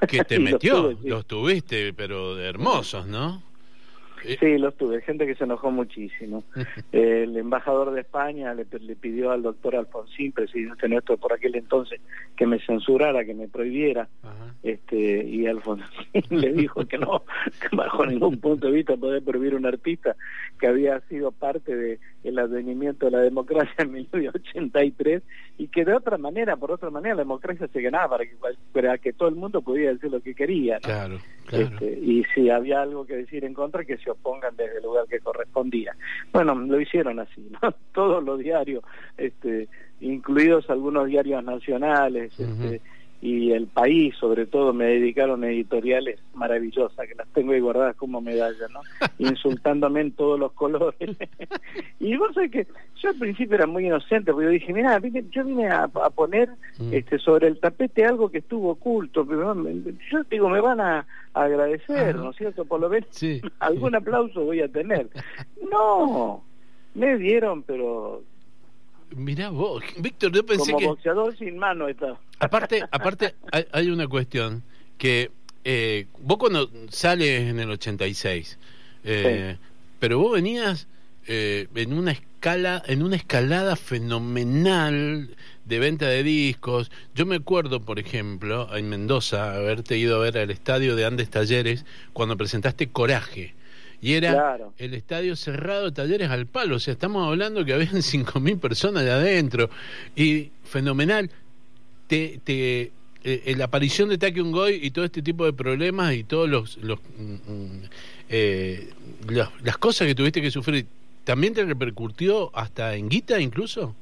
Que 0.08 0.24
te 0.24 0.38
Sí, 0.38 0.42
los 0.42 0.52
metió, 0.54 0.82
tuve, 0.82 0.96
sí. 1.04 1.10
los 1.10 1.26
tuviste, 1.28 1.94
pero 1.94 2.40
hermosos, 2.40 3.06
¿no? 3.06 3.44
Sí, 4.40 4.58
los 4.58 4.76
tuve, 4.76 5.02
gente 5.02 5.26
que 5.26 5.36
se 5.36 5.44
enojó 5.44 5.72
muchísimo. 5.72 6.44
El 6.92 7.38
embajador 7.38 7.92
de 7.92 8.02
España 8.02 8.54
le, 8.54 8.66
le 8.80 8.96
pidió 8.96 9.32
al 9.32 9.44
doctor 9.44 9.76
Alfonsín, 9.76 10.32
presidente 10.32 10.88
nuestro 10.88 11.18
por 11.18 11.34
aquel 11.34 11.56
entonces, 11.56 12.02
que 12.36 12.46
me 12.46 12.60
censurara, 12.60 13.26
que 13.26 13.34
me 13.34 13.48
prohibiera, 13.48 14.08
este 14.64 15.24
y 15.26 15.46
Alfonso 15.46 15.86
le 16.30 16.54
dijo 16.54 16.86
que 16.86 16.98
no, 16.98 17.24
que 17.62 17.76
bajo 17.76 18.06
ningún 18.06 18.40
punto 18.40 18.68
de 18.68 18.74
vista 18.74 18.98
podía 18.98 19.22
prohibir 19.22 19.56
un 19.56 19.66
artista 19.66 20.16
que 20.60 20.68
había 20.68 21.00
sido 21.02 21.32
parte 21.32 21.76
de 21.76 22.00
el 22.26 22.40
advenimiento 22.40 23.06
de 23.06 23.12
la 23.12 23.20
democracia 23.20 23.74
en 23.78 23.92
1983 23.92 25.24
y 25.58 25.68
que 25.68 25.86
de 25.86 25.94
otra 25.94 26.18
manera, 26.18 26.58
por 26.58 26.72
otra 26.72 26.90
manera, 26.90 27.16
la 27.16 27.22
democracia 27.22 27.68
se 27.68 27.82
ganaba 27.82 28.10
para 28.10 28.26
que, 28.26 28.36
para 28.74 28.98
que 28.98 29.14
todo 29.14 29.30
el 29.30 29.36
mundo 29.36 29.62
pudiera 29.62 29.94
decir 29.94 30.12
lo 30.12 30.22
que 30.22 30.34
quería. 30.34 30.80
Claro, 30.80 31.18
claro. 31.46 31.66
Este, 31.66 32.00
y 32.00 32.24
si 32.34 32.50
había 32.50 32.82
algo 32.82 33.06
que 33.06 33.16
decir 33.16 33.46
en 33.46 33.54
contra, 33.54 33.86
que 33.86 33.98
se 33.98 34.12
opongan 34.12 34.56
desde 34.56 34.78
el 34.78 34.84
lugar 34.84 35.06
que 35.08 35.20
correspondía. 35.20 35.96
Bueno, 36.34 36.56
lo 36.56 36.80
hicieron 36.80 37.20
así, 37.20 37.50
¿no? 37.62 37.72
Todos 37.94 38.24
los 38.24 38.40
diarios, 38.40 38.84
este, 39.18 39.68
incluidos 40.02 40.70
algunos 40.70 41.08
diarios 41.08 41.44
nacionales, 41.44 42.38
este, 42.40 42.82
y 43.22 43.52
el 43.52 43.68
país 43.68 44.16
sobre 44.20 44.46
todo 44.46 44.74
me 44.74 44.86
dedicaron 44.86 45.44
editoriales 45.44 46.20
maravillosas 46.34 47.08
que 47.08 47.16
las 47.16 47.28
tengo 47.30 47.54
ahí 47.54 47.60
guardadas 47.60 47.96
como 47.96 48.22
medalla 48.22 48.68
no 48.72 48.82
insultándome 49.18 50.02
en 50.02 50.12
todos 50.12 50.40
los 50.40 50.52
colores. 50.54 50.96
Y 52.00 52.18
vos 52.18 52.34
sabés 52.36 52.52
que 52.52 52.68
yo 53.02 53.10
al 53.10 53.16
principio 53.16 53.56
era 53.56 53.66
muy 53.66 53.88
inocente 53.88 54.32
porque 54.32 54.46
yo 54.46 54.52
dije 54.52 54.74
mira 54.74 55.02
yo 55.32 55.44
vine 55.44 55.68
a, 55.70 55.88
poner 55.88 56.50
mm. 56.78 56.94
este 56.94 57.18
sobre 57.18 57.48
el 57.48 57.60
tapete 57.60 58.06
algo 58.06 58.30
que 58.30 58.40
estuvo 58.40 58.72
oculto 58.72 59.26
pero 59.26 59.56
yo 60.12 60.24
digo 60.30 60.50
me 60.50 60.62
van 60.62 60.82
a, 60.82 61.06
agradecer 61.34 62.16
no 62.16 62.30
es 62.30 62.36
cierto 62.36 62.66
por 62.66 62.80
lo 62.80 62.90
menos 62.90 63.10
algún 63.60 63.96
aplauso 63.96 64.44
voy 64.44 64.62
a 64.62 64.68
tener 64.68 65.10
no 65.72 66.44
me 66.94 67.18
dieron 67.18 67.64
pero 67.64 68.22
Mirá 69.16 69.50
vos, 69.50 69.82
Víctor, 69.98 70.34
yo 70.34 70.46
pensé 70.46 70.74
Como 70.74 70.90
boxeador 70.90 71.38
sin 71.38 71.58
mano 71.58 71.88
está. 71.88 72.20
Aparte, 72.40 72.84
aparte 72.92 73.34
hay, 73.72 73.90
una 73.90 74.08
cuestión 74.08 74.62
que 74.98 75.32
eh, 75.64 76.08
vos 76.20 76.38
cuando 76.38 76.70
sales 76.90 77.50
en 77.50 77.60
el 77.60 77.72
86, 77.72 78.60
eh, 79.06 79.58
pero 80.00 80.20
vos 80.20 80.34
venías 80.34 80.90
eh, 81.28 81.68
en 81.76 81.94
una 81.94 82.12
escala, 82.12 82.84
en 82.88 83.04
una 83.04 83.16
escalada 83.16 83.78
fenomenal 83.78 85.30
de 85.64 85.80
venta 85.80 86.10
de 86.10 86.22
discos. 86.22 86.92
Yo 87.16 87.26
me 87.26 87.38
acuerdo, 87.38 87.80
por 87.80 88.00
ejemplo, 88.00 88.68
en 88.76 88.90
Mendoza, 88.90 89.56
haberte 89.56 89.98
ido 89.98 90.18
a 90.18 90.20
ver 90.20 90.38
al 90.38 90.52
estadio 90.52 90.98
de 90.98 91.06
Andes 91.06 91.30
Talleres 91.30 91.86
cuando 92.12 92.36
presentaste 92.36 92.90
Coraje 92.90 93.56
y 94.06 94.14
era 94.14 94.60
el 94.78 94.94
estadio 94.94 95.36
cerrado 95.36 95.92
talleres 95.92 96.30
al 96.30 96.46
palo. 96.46 96.76
O 96.76 96.80
sea, 96.80 96.92
estamos 96.94 97.28
hablando 97.28 97.66
que 97.66 97.74
habían 97.74 97.90
5.000 97.96 98.60
personas 98.60 99.04
de 99.04 99.10
adentro. 99.10 99.72
Y 100.16 100.52
fenomenal. 100.64 101.32
Te, 102.06 102.40
te, 102.44 102.92
eh, 103.24 103.56
la 103.58 103.66
aparición 103.66 104.10
de 104.10 104.20
Take 104.20 104.42
Goy 104.42 104.80
y 104.80 104.92
todo 104.92 105.06
este 105.06 105.24
tipo 105.24 105.44
de 105.44 105.54
problemas 105.54 106.14
y 106.14 106.24
todos 106.24 106.48
los, 106.48 106.78
los, 106.78 107.00
mm, 107.18 107.52
mm, 107.52 107.84
eh, 108.30 108.90
las 109.64 109.78
cosas 109.80 110.08
que 110.08 110.14
tuviste 110.14 110.40
que 110.40 110.52
sufrir, 110.52 110.86
¿también 111.24 111.56
te 111.56 111.66
repercutió 111.66 112.52
hasta 112.56 112.94
en 112.94 113.10
guita 113.10 113.42
incluso? 113.42 113.96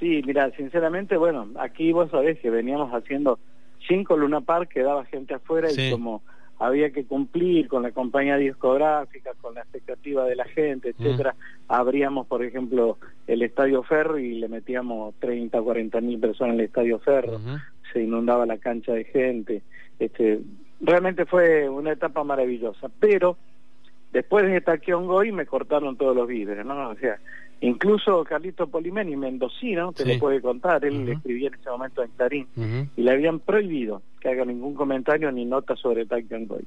Sí, 0.00 0.22
mira, 0.26 0.50
sinceramente, 0.56 1.16
bueno, 1.16 1.48
aquí 1.60 1.92
vos 1.92 2.10
sabés 2.10 2.40
que 2.40 2.50
veníamos 2.50 2.92
haciendo 2.92 3.38
cinco 3.86 4.16
Luna 4.16 4.40
Park, 4.40 4.70
quedaba 4.70 5.04
gente 5.04 5.34
afuera 5.34 5.68
y 5.70 5.92
como 5.92 6.20
había 6.58 6.90
que 6.90 7.04
cumplir 7.04 7.68
con 7.68 7.82
la 7.82 7.92
compañía 7.92 8.36
discográfica, 8.36 9.30
con 9.40 9.54
la 9.54 9.60
expectativa 9.60 10.24
de 10.24 10.36
la 10.36 10.44
gente, 10.44 10.90
etcétera. 10.90 11.34
Abríamos, 11.68 12.26
por 12.26 12.44
ejemplo, 12.44 12.98
el 13.26 13.42
Estadio 13.42 13.82
Ferro 13.82 14.18
y 14.18 14.34
le 14.34 14.48
metíamos 14.48 15.14
30 15.20 15.60
o 15.60 15.64
40 15.64 16.00
mil 16.00 16.18
personas 16.18 16.54
en 16.54 16.60
el 16.60 16.66
Estadio 16.66 16.98
Ferro. 16.98 17.38
Se 17.92 18.02
inundaba 18.02 18.44
la 18.44 18.58
cancha 18.58 18.92
de 18.92 19.04
gente. 19.04 19.62
Este, 19.98 20.40
realmente 20.80 21.26
fue 21.26 21.68
una 21.68 21.92
etapa 21.92 22.24
maravillosa. 22.24 22.90
Pero 22.98 23.36
después 24.12 24.44
de 24.46 24.56
esta 24.56 24.76
Goy 24.76 25.32
me 25.32 25.46
cortaron 25.46 25.96
todos 25.96 26.16
los 26.16 26.26
víveres, 26.26 26.66
¿no? 26.66 26.90
O 26.90 26.94
sea, 26.96 27.18
Incluso 27.60 28.22
Carlito 28.24 28.68
Polimeni, 28.68 29.16
mendocino, 29.16 29.92
te 29.92 30.06
lo 30.06 30.18
puede 30.20 30.40
contar, 30.40 30.84
él 30.84 31.08
escribía 31.08 31.48
en 31.48 31.54
ese 31.54 31.70
momento 31.70 32.04
en 32.04 32.10
Clarín, 32.12 32.46
y 32.96 33.02
le 33.02 33.10
habían 33.10 33.40
prohibido 33.40 34.02
que 34.20 34.28
haga 34.28 34.44
ningún 34.44 34.74
comentario 34.74 35.30
ni 35.32 35.44
nota 35.44 35.74
sobre 35.76 36.06
Tactian 36.06 36.46
Goy. 36.46 36.64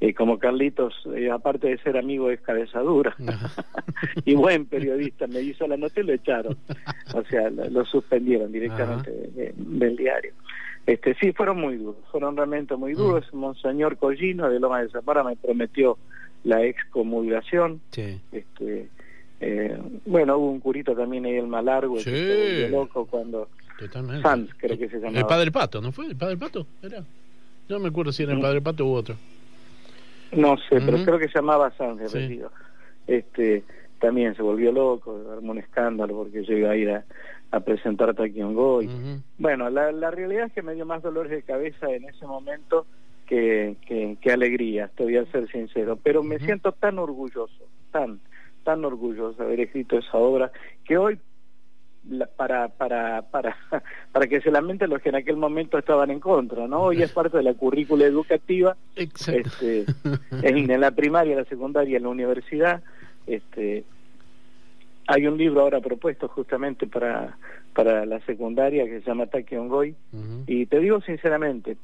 Eh, 0.00 0.12
como 0.12 0.38
Carlitos, 0.40 0.92
eh, 1.14 1.30
aparte 1.30 1.68
de 1.68 1.78
ser 1.78 1.96
amigo, 1.96 2.28
es 2.28 2.40
cabeza 2.40 2.80
dura 2.80 3.14
y 4.24 4.34
buen 4.34 4.66
periodista, 4.66 5.28
me 5.28 5.40
hizo 5.40 5.68
la 5.68 5.76
nota 5.76 6.00
y 6.00 6.04
lo 6.04 6.12
echaron. 6.12 6.58
O 7.14 7.22
sea, 7.24 7.48
lo, 7.48 7.84
suspendieron 7.84 8.50
directamente 8.50 9.10
del 9.56 9.96
diario. 9.96 10.32
Este, 10.84 11.14
sí, 11.14 11.32
fueron 11.32 11.60
muy 11.60 11.76
duros, 11.76 12.02
fueron 12.10 12.36
realmente 12.36 12.74
muy 12.76 12.94
duros. 12.94 13.32
Monseñor 13.32 13.96
Collino 13.96 14.50
de 14.50 14.58
Loma 14.58 14.82
de 14.82 14.90
Zamora 14.90 15.22
me 15.22 15.36
prometió 15.36 15.96
la 16.42 16.62
excomulgación. 16.64 17.80
Sí. 17.90 18.20
Este, 18.32 18.88
eh, 19.46 19.78
bueno, 20.06 20.38
hubo 20.38 20.50
un 20.50 20.60
curito 20.60 20.94
también 20.94 21.26
ahí 21.26 21.36
el 21.36 21.46
Malargo, 21.46 21.98
sí. 21.98 22.10
que 22.10 22.68
loco 22.70 23.06
cuando... 23.06 23.48
Totalmente. 23.78 24.22
Sanz, 24.22 24.50
creo 24.56 24.78
que 24.78 24.88
se 24.88 24.96
llamaba. 24.96 25.18
El 25.18 25.26
Padre 25.26 25.50
Pato, 25.50 25.80
¿no 25.80 25.92
fue? 25.92 26.06
¿El 26.06 26.16
Padre 26.16 26.36
Pato? 26.36 26.66
Era. 26.82 27.04
No 27.68 27.78
me 27.78 27.88
acuerdo 27.88 28.12
si 28.12 28.22
era 28.22 28.32
el 28.32 28.38
mm. 28.38 28.42
Padre 28.42 28.60
Pato 28.62 28.86
u 28.86 28.92
otro. 28.92 29.16
No 30.32 30.56
sé, 30.56 30.80
pero 30.80 31.04
creo 31.04 31.18
que 31.18 31.28
se 31.28 31.34
llamaba 31.34 31.70
Sanz, 31.76 32.10
sí. 32.10 32.40
Este, 33.06 33.64
también 33.98 34.34
se 34.34 34.42
volvió 34.42 34.72
loco, 34.72 35.20
armó 35.30 35.52
un 35.52 35.58
escándalo 35.58 36.14
porque 36.14 36.44
yo 36.44 36.56
iba 36.56 36.70
a 36.70 36.76
ir 36.76 36.90
a, 36.90 37.04
a 37.50 37.60
presentar 37.60 38.14
Goy. 38.14 38.88
Bueno, 39.38 39.68
la, 39.70 39.92
la 39.92 40.10
realidad 40.10 40.46
es 40.46 40.52
que 40.52 40.62
me 40.62 40.74
dio 40.74 40.86
más 40.86 41.02
dolores 41.02 41.32
de 41.32 41.42
cabeza 41.42 41.90
en 41.90 42.04
ese 42.04 42.26
momento 42.26 42.86
que, 43.26 43.76
que, 43.86 44.16
que 44.20 44.32
alegría, 44.32 44.86
estoy 44.86 45.16
a 45.16 45.26
ser 45.26 45.50
sincero. 45.50 45.98
Pero 46.02 46.22
me 46.22 46.38
siento 46.38 46.72
tan 46.72 46.98
orgulloso, 46.98 47.64
tan 47.90 48.20
tan 48.64 48.84
orgulloso 48.84 49.34
de 49.38 49.44
haber 49.44 49.60
escrito 49.60 49.98
esa 49.98 50.18
obra 50.18 50.50
que 50.84 50.98
hoy 50.98 51.18
para 52.36 52.68
para 52.68 53.22
para 53.22 53.56
para 54.12 54.26
que 54.26 54.40
se 54.40 54.50
lamenten 54.50 54.90
los 54.90 55.00
que 55.00 55.08
en 55.08 55.16
aquel 55.16 55.36
momento 55.36 55.78
estaban 55.78 56.10
en 56.10 56.20
contra 56.20 56.66
no 56.66 56.82
hoy 56.82 57.02
es 57.02 57.12
parte 57.12 57.36
de 57.36 57.42
la 57.42 57.54
currícula 57.54 58.04
educativa. 58.04 58.76
Este 58.96 59.84
en, 60.42 60.80
la 60.80 60.90
primaria 60.90 61.36
la 61.36 61.44
secundaria 61.44 61.96
en 61.96 62.02
la 62.02 62.08
universidad. 62.08 62.82
Este 63.26 63.84
hay 65.06 65.26
un 65.26 65.36
libro 65.36 65.60
ahora 65.60 65.80
propuesto 65.80 66.28
justamente 66.28 66.86
para 66.86 67.38
para 67.72 68.06
la 68.06 68.20
secundaria 68.20 68.84
que 68.84 69.00
se 69.00 69.06
llama 69.06 69.26
Taque 69.26 69.58
Ongoy 69.58 69.94
y 70.46 70.66
te 70.66 70.80
digo 70.80 71.00
sinceramente 71.00 71.76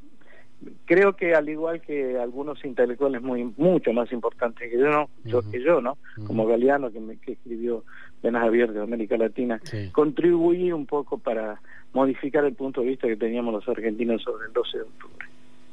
creo 0.84 1.14
que 1.14 1.34
al 1.34 1.48
igual 1.48 1.80
que 1.80 2.18
algunos 2.18 2.64
intelectuales 2.64 3.22
muy 3.22 3.52
mucho 3.56 3.92
más 3.92 4.12
importantes 4.12 4.70
que 4.70 4.78
yo, 4.78 4.90
¿no? 4.90 5.08
yo 5.24 5.42
que 5.50 5.62
yo, 5.62 5.80
¿no? 5.80 5.96
Como 6.26 6.46
Galeano 6.46 6.90
que, 6.90 7.00
me, 7.00 7.16
que 7.16 7.32
escribió 7.32 7.84
Venas 8.22 8.44
Abiertas 8.44 8.76
de 8.76 8.82
América 8.82 9.16
Latina, 9.16 9.60
contribuí 9.92 10.72
un 10.72 10.86
poco 10.86 11.18
para 11.18 11.60
modificar 11.92 12.44
el 12.44 12.54
punto 12.54 12.82
de 12.82 12.88
vista 12.88 13.08
que 13.08 13.16
teníamos 13.16 13.54
los 13.54 13.68
argentinos 13.68 14.22
sobre 14.22 14.46
el 14.46 14.52
12 14.52 14.78
de 14.78 14.82
octubre. 14.84 15.26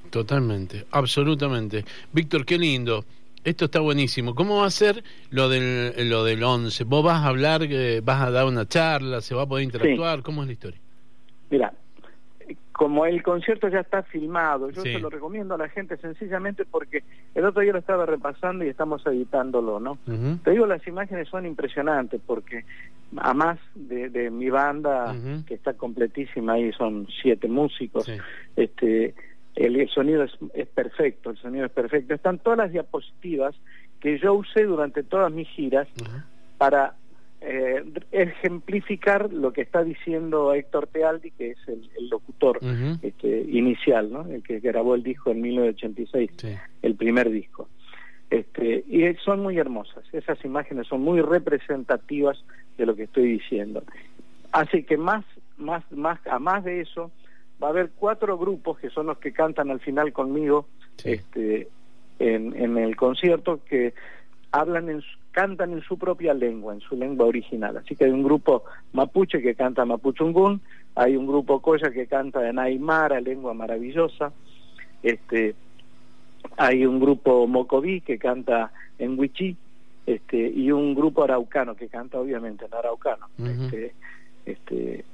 Totalmente, 0.09 0.85
absolutamente. 0.91 1.83
Víctor, 2.13 2.45
qué 2.45 2.57
lindo. 2.57 3.03
Esto 3.43 3.65
está 3.65 3.79
buenísimo. 3.79 4.35
¿Cómo 4.35 4.57
va 4.57 4.67
a 4.67 4.71
ser 4.71 5.03
lo 5.29 5.47
del 5.47 6.09
lo 6.09 6.23
del 6.23 6.43
11? 6.43 6.83
¿Vos 6.85 7.03
vas 7.03 7.23
a 7.23 7.27
hablar, 7.27 7.63
eh, 7.63 8.01
vas 8.03 8.21
a 8.21 8.31
dar 8.31 8.45
una 8.45 8.65
charla, 8.65 9.21
se 9.21 9.35
va 9.35 9.43
a 9.43 9.45
poder 9.45 9.63
interactuar? 9.63 10.21
¿Cómo 10.21 10.41
es 10.41 10.47
la 10.47 10.53
historia? 10.53 10.79
Mira, 11.49 11.73
como 12.77 13.07
el 13.07 13.23
concierto 13.23 13.67
ya 13.69 13.79
está 13.79 14.03
filmado, 14.03 14.69
yo 14.69 14.83
se 14.83 14.99
lo 14.99 15.09
recomiendo 15.09 15.55
a 15.55 15.57
la 15.57 15.67
gente 15.67 15.97
sencillamente 15.97 16.63
porque 16.63 17.03
el 17.33 17.43
otro 17.43 17.63
día 17.63 17.73
lo 17.73 17.79
estaba 17.79 18.05
repasando 18.05 18.63
y 18.63 18.69
estamos 18.69 19.05
editándolo, 19.07 19.79
¿no? 19.79 19.97
Te 20.43 20.51
digo, 20.51 20.67
las 20.67 20.87
imágenes 20.87 21.27
son 21.27 21.47
impresionantes 21.47 22.21
porque 22.23 22.65
a 23.17 23.33
más 23.33 23.57
de, 23.73 24.29
mi 24.29 24.51
banda, 24.51 25.15
que 25.47 25.55
está 25.55 25.73
completísima 25.73 26.53
ahí, 26.53 26.71
son 26.73 27.07
siete 27.21 27.47
músicos, 27.47 28.07
este 28.55 29.15
el, 29.55 29.89
sonido 29.89 30.23
es, 30.23 30.37
es, 30.53 30.67
perfecto, 30.67 31.31
el 31.31 31.37
sonido 31.37 31.65
es 31.65 31.71
perfecto. 31.71 32.13
Están 32.13 32.37
todas 32.37 32.59
las 32.59 32.71
diapositivas 32.71 33.55
que 33.99 34.19
yo 34.19 34.35
usé 34.35 34.65
durante 34.65 35.01
todas 35.01 35.31
mis 35.31 35.47
giras 35.49 35.87
para 36.59 36.93
eh, 37.39 37.83
ejemplificar 38.11 39.31
lo 39.31 39.53
que 39.53 39.61
está 39.61 39.83
diciendo 39.83 40.53
Héctor 40.53 40.87
Tealdi, 40.87 41.31
que 41.31 41.51
es 41.51 41.57
el, 41.67 42.09
locutor 42.09 42.59
este, 43.01 43.41
inicial, 43.49 44.11
¿no? 44.11 44.25
el 44.25 44.41
que 44.41 44.59
grabó 44.59 44.95
el 44.95 45.03
disco 45.03 45.31
en 45.31 45.41
1986, 45.41 46.31
el 46.81 46.95
primer 46.95 47.29
disco. 47.29 47.69
Este, 48.29 48.83
y 48.87 49.03
son 49.23 49.41
muy 49.41 49.57
hermosas, 49.57 50.03
esas 50.11 50.43
imágenes 50.43 50.87
son 50.87 51.01
muy 51.01 51.21
representativas 51.21 52.43
de 52.77 52.85
lo 52.85 52.95
que 52.95 53.03
estoy 53.03 53.33
diciendo. 53.33 53.83
Así 54.51 54.83
que 54.83 54.97
más, 54.97 55.23
más, 55.57 55.83
más, 55.91 56.19
a 56.27 56.39
más 56.39 56.63
de 56.63 56.81
eso, 56.81 57.11
va 57.61 57.67
a 57.67 57.71
haber 57.71 57.91
cuatro 57.95 58.37
grupos 58.37 58.79
que 58.79 58.89
son 58.89 59.07
los 59.07 59.19
que 59.19 59.31
cantan 59.31 59.69
al 59.69 59.79
final 59.79 60.11
conmigo 60.11 60.67
este, 61.03 61.67
en, 62.19 62.55
en 62.55 62.77
el 62.77 62.95
concierto 62.95 63.61
que 63.69 63.93
hablan 64.59 64.89
en, 64.89 65.03
cantan 65.31 65.73
en 65.73 65.81
su 65.81 65.97
propia 65.97 66.33
lengua, 66.33 66.73
en 66.73 66.81
su 66.81 66.95
lengua 66.95 67.27
original. 67.27 67.77
Así 67.77 67.95
que 67.95 68.05
hay 68.05 68.11
un 68.11 68.23
grupo 68.23 68.63
mapuche 68.93 69.41
que 69.41 69.55
canta 69.55 69.85
Mapuchungún, 69.85 70.61
hay 70.95 71.15
un 71.15 71.27
grupo 71.27 71.61
Coya 71.61 71.91
que 71.91 72.07
canta 72.07 72.47
en 72.49 72.57
Aymara, 72.57 73.21
lengua 73.21 73.53
maravillosa, 73.53 74.31
este, 75.03 75.55
hay 76.57 76.85
un 76.85 76.99
grupo 76.99 77.45
Mocoví 77.47 78.01
que 78.01 78.17
canta 78.17 78.71
en 78.97 79.17
Huichí, 79.19 79.55
este, 80.07 80.37
y 80.37 80.71
un 80.71 80.95
grupo 80.95 81.23
araucano 81.23 81.75
que 81.75 81.87
canta 81.87 82.19
obviamente 82.19 82.65
en 82.65 82.73
araucano. 82.73 83.27
este, 83.37 83.93
este, 84.45 85.05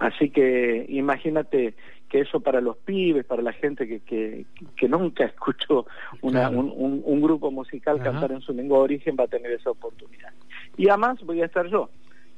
así 0.00 0.30
que 0.30 0.86
imagínate 0.88 1.74
que 2.08 2.20
eso 2.20 2.40
para 2.40 2.60
los 2.60 2.76
pibes, 2.78 3.24
para 3.24 3.40
la 3.40 3.52
gente 3.52 3.86
que, 3.86 4.00
que, 4.00 4.44
que 4.76 4.88
nunca 4.88 5.24
escuchó 5.26 5.86
una, 6.22 6.50
un, 6.50 7.02
un, 7.04 7.20
grupo 7.22 7.52
musical 7.52 8.02
cantar 8.02 8.32
en 8.32 8.40
su 8.40 8.52
lengua 8.52 8.78
de 8.78 8.84
origen 8.84 9.16
va 9.18 9.24
a 9.24 9.28
tener 9.28 9.52
esa 9.52 9.70
oportunidad. 9.70 10.32
Y 10.76 10.88
además 10.88 11.20
voy 11.24 11.40
a 11.40 11.46
estar 11.46 11.66
yo, 11.68 11.88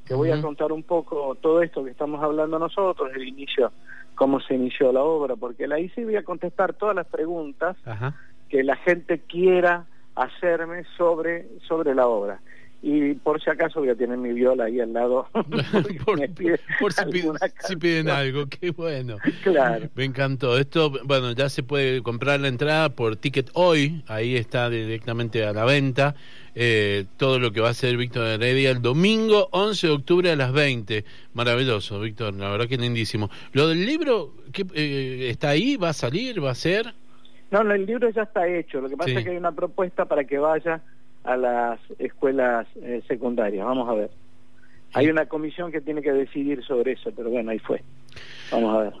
que 0.05 0.13
voy 0.13 0.29
a 0.29 0.41
contar 0.41 0.71
un 0.71 0.83
poco 0.83 1.35
todo 1.35 1.63
esto 1.63 1.83
que 1.83 1.91
estamos 1.91 2.21
hablando 2.21 2.59
nosotros, 2.59 3.11
el 3.15 3.27
inicio, 3.27 3.71
cómo 4.13 4.39
se 4.39 4.53
inició 4.53 4.91
la 4.91 5.01
obra, 5.01 5.35
porque 5.35 5.65
ahí 5.73 5.89
sí 5.95 6.03
voy 6.03 6.17
a 6.17 6.23
contestar 6.23 6.73
todas 6.73 6.95
las 6.95 7.07
preguntas 7.07 7.75
que 8.49 8.63
la 8.63 8.75
gente 8.75 9.21
quiera 9.21 9.87
hacerme 10.13 10.83
sobre, 10.97 11.47
sobre 11.67 11.95
la 11.95 12.07
obra 12.07 12.39
y 12.85 13.13
por 13.13 13.41
si 13.41 13.49
acaso 13.49 13.79
voy 13.79 13.87
a 13.87 13.95
tener 13.95 14.17
mi 14.17 14.33
viola 14.33 14.65
ahí 14.65 14.81
al 14.81 14.91
lado. 14.91 15.25
por, 16.05 16.91
si, 16.91 17.75
piden, 17.77 18.09
algo, 18.09 18.45
qué 18.59 18.71
bueno. 18.71 19.15
Claro. 19.41 19.87
Me 19.95 20.03
encantó. 20.03 20.57
Esto, 20.57 20.91
bueno, 21.05 21.31
ya 21.31 21.47
se 21.47 21.63
puede 21.63 22.03
comprar 22.03 22.41
la 22.41 22.49
entrada 22.49 22.89
por 22.89 23.15
Ticket 23.15 23.51
Hoy, 23.53 24.03
ahí 24.07 24.35
está 24.35 24.69
directamente 24.69 25.45
a 25.45 25.53
la 25.53 25.63
venta. 25.63 26.15
Eh, 26.55 27.05
todo 27.15 27.39
lo 27.39 27.53
que 27.53 27.61
va 27.61 27.69
a 27.69 27.71
hacer 27.71 27.95
Víctor 27.95 28.27
Heredia 28.27 28.69
el 28.69 28.81
domingo 28.81 29.47
11 29.51 29.87
de 29.87 29.93
octubre 29.93 30.31
a 30.31 30.35
las 30.35 30.51
20. 30.51 31.05
Maravilloso, 31.33 32.01
Víctor, 32.01 32.33
la 32.33 32.49
verdad 32.49 32.67
que 32.67 32.77
lindísimo. 32.77 33.29
¿Lo 33.53 33.69
del 33.69 33.85
libro 33.85 34.33
¿qué, 34.51 34.65
eh, 34.75 35.29
está 35.29 35.51
ahí? 35.51 35.77
¿Va 35.77 35.89
a 35.89 35.93
salir? 35.93 36.43
¿Va 36.43 36.51
a 36.51 36.55
ser? 36.55 36.93
No, 37.49 37.61
el 37.61 37.85
libro 37.85 38.09
ya 38.09 38.23
está 38.23 38.45
hecho. 38.45 38.81
Lo 38.81 38.89
que 38.89 38.97
pasa 38.97 39.11
es 39.11 39.23
que 39.23 39.29
hay 39.29 39.37
una 39.37 39.53
propuesta 39.53 40.03
para 40.03 40.25
que 40.25 40.37
vaya 40.37 40.81
a 41.23 41.37
las 41.37 41.79
escuelas 41.99 42.67
eh, 42.75 43.01
secundarias. 43.07 43.65
Vamos 43.65 43.89
a 43.89 43.93
ver. 43.93 44.11
Hay 44.93 45.09
una 45.09 45.25
comisión 45.25 45.71
que 45.71 45.81
tiene 45.81 46.01
que 46.01 46.13
decidir 46.13 46.63
sobre 46.63 46.93
eso, 46.93 47.11
pero 47.15 47.29
bueno, 47.29 47.51
ahí 47.51 47.59
fue. 47.59 47.81
Vamos 48.51 48.75
a 48.75 48.79
ver. 48.83 48.93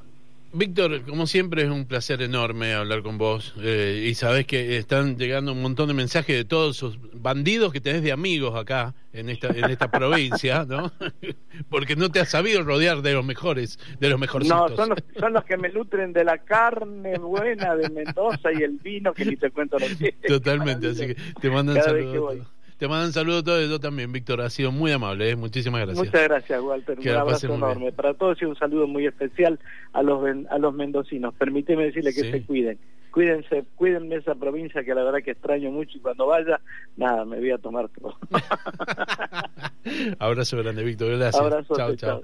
Víctor, 0.55 1.01
como 1.01 1.25
siempre 1.25 1.63
es 1.63 1.69
un 1.69 1.85
placer 1.85 2.21
enorme 2.21 2.75
hablar 2.75 3.01
con 3.01 3.17
vos 3.17 3.55
eh, 3.59 4.05
y 4.07 4.13
sabes 4.13 4.45
que 4.45 4.77
están 4.77 5.17
llegando 5.17 5.51
un 5.51 5.63
montón 5.63 5.87
de 5.87 5.95
mensajes 5.95 6.37
de 6.37 6.45
todos 6.45 6.77
esos 6.77 6.99
bandidos 7.11 7.73
que 7.73 7.81
tenés 7.81 8.03
de 8.03 8.11
amigos 8.11 8.55
acá 8.55 8.93
en 9.13 9.29
esta 9.29 9.47
en 9.47 9.71
esta 9.71 9.89
provincia, 9.91 10.63
¿no? 10.67 10.91
Porque 11.69 11.95
no 11.95 12.11
te 12.11 12.19
has 12.19 12.29
sabido 12.29 12.63
rodear 12.63 13.01
de 13.01 13.13
los 13.13 13.25
mejores, 13.25 13.79
de 13.99 14.09
los 14.09 14.19
mejorcitos. 14.19 14.71
No, 14.71 14.75
son 14.75 14.89
los, 14.89 14.99
son 15.19 15.33
los 15.33 15.43
que 15.43 15.57
me 15.57 15.69
nutren 15.69 16.13
de 16.13 16.23
la 16.23 16.37
carne 16.37 17.17
buena 17.17 17.75
de 17.75 17.89
Mendoza 17.89 18.53
y 18.53 18.61
el 18.61 18.77
vino 18.77 19.11
que 19.11 19.25
ni 19.25 19.35
te 19.35 19.49
cuento 19.49 19.79
lo 19.79 19.87
que 19.87 20.11
Totalmente, 20.27 20.89
así 20.89 21.07
que 21.07 21.15
te 21.41 21.49
mandan 21.49 21.81
saludos. 21.81 22.52
Te 22.83 22.89
mandan 22.89 23.13
saludos 23.13 23.45
todos, 23.45 23.69
yo 23.69 23.79
también, 23.79 24.11
Víctor. 24.11 24.41
Ha 24.41 24.49
sido 24.49 24.69
muy 24.69 24.91
amable, 24.91 25.29
¿eh? 25.29 25.35
muchísimas 25.37 25.79
gracias. 25.85 26.05
Muchas 26.05 26.23
gracias, 26.23 26.61
Walter. 26.61 26.99
un 26.99 27.07
abrazo 27.07 27.53
enorme 27.53 27.93
para 27.93 28.13
todos 28.13 28.41
y 28.41 28.43
un 28.43 28.57
saludo 28.57 28.87
muy 28.87 29.07
especial 29.07 29.57
a 29.93 30.03
los 30.03 30.21
a 30.49 30.57
los 30.57 30.73
mendocinos. 30.73 31.33
Permíteme 31.35 31.85
decirle 31.85 32.13
que 32.13 32.29
se 32.29 32.43
cuiden. 32.43 32.77
Cuídense, 33.09 33.63
cuídenme 33.75 34.17
esa 34.17 34.35
provincia 34.35 34.83
que 34.83 34.93
la 34.93 35.01
verdad 35.05 35.19
que 35.23 35.31
extraño 35.31 35.71
mucho 35.71 35.97
y 35.97 36.01
cuando 36.01 36.27
vaya, 36.27 36.59
nada, 36.97 37.23
me 37.23 37.39
voy 37.39 37.51
a 37.51 37.57
tomar 37.57 37.87
todo. 37.87 38.17
abrazo 40.19 40.57
grande, 40.57 40.83
Víctor. 40.83 41.17
Gracias. 41.17 41.41
Abrazo, 41.41 41.77
chao, 41.77 41.95
chao. 41.95 42.21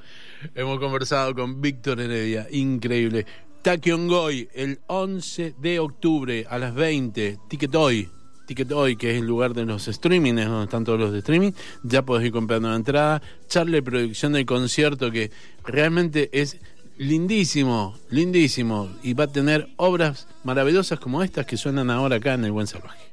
Hemos 0.56 0.78
conversado 0.80 1.34
con 1.36 1.62
Víctor 1.62 2.02
Heredia. 2.02 2.48
Increíble. 2.52 3.26
Taquiongoy, 3.62 4.50
el 4.54 4.80
11 4.88 5.56
de 5.58 5.80
octubre 5.80 6.46
a 6.50 6.58
las 6.58 6.76
20. 6.76 7.38
Ticket 7.48 7.74
hoy. 7.76 8.10
Ticket 8.50 8.72
Hoy, 8.72 8.96
que 8.96 9.12
es 9.12 9.18
el 9.18 9.28
lugar 9.28 9.54
de 9.54 9.64
los 9.64 9.86
streamings, 9.86 10.44
donde 10.48 10.64
están 10.64 10.84
todos 10.84 11.00
los 11.00 11.12
de 11.12 11.20
streaming, 11.20 11.52
ya 11.84 12.02
podés 12.02 12.26
ir 12.26 12.32
comprando 12.32 12.68
la 12.68 12.78
entrada. 12.78 13.22
Charle 13.48 13.84
producción 13.84 14.34
del 14.34 14.48
concierto, 14.48 15.12
que 15.12 15.30
realmente 15.64 16.32
es 16.34 16.58
lindísimo, 16.98 17.96
lindísimo, 18.10 18.90
y 19.04 19.14
va 19.14 19.26
a 19.26 19.28
tener 19.28 19.70
obras 19.76 20.28
maravillosas 20.44 21.00
como 21.00 21.22
estas 21.22 21.46
que 21.46 21.58
suenan 21.58 21.92
ahora 21.92 22.16
acá 22.16 22.34
en 22.34 22.44
El 22.44 22.52
Buen 22.52 22.66
Salvaje. 22.66 23.09